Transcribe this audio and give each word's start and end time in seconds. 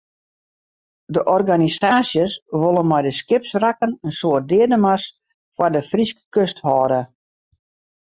De 1.13 1.21
organisaasjes 1.33 2.31
wolle 2.59 2.83
mei 2.89 3.01
de 3.05 3.13
skipswrakken 3.19 3.91
in 4.05 4.13
soart 4.19 4.45
deademars 4.51 5.05
foar 5.55 5.71
de 5.75 5.81
Fryske 5.91 6.23
kust 6.33 6.57
hâlde. 6.65 7.01